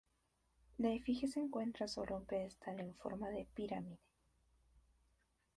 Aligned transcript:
La 0.79 0.89
efigie 0.91 1.27
se 1.27 1.39
encuentra 1.39 1.87
sobre 1.87 2.15
un 2.15 2.25
pedestal 2.25 2.79
en 2.79 2.95
forma 2.95 3.29
de 3.29 3.45
pirámide. 3.53 3.99